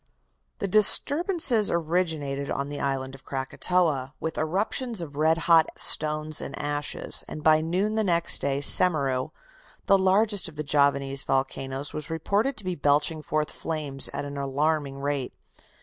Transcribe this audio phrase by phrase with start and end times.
[0.57, 6.57] "The disturbances originated on the island of Krakatoa, with eruptions of red hot stones and
[6.57, 9.29] ashes, and by noon next day Semeru,
[9.85, 14.37] the largest of the Javanese volcanoes, was reported to be belching forth flames at an
[14.39, 15.33] alarming rate.